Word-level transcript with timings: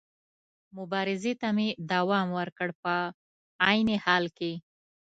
مبارزې 0.77 1.33
ته 1.41 1.47
مې 1.55 1.67
دوام 1.91 2.27
ورکړ، 2.39 2.67
په 2.83 2.95
عین 3.67 3.87
حال 4.05 4.25
کې. 4.37 4.53